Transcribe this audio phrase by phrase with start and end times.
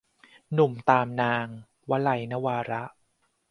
[0.53, 1.45] หนุ่มตามนาง-
[1.89, 2.83] วลัย นวาระ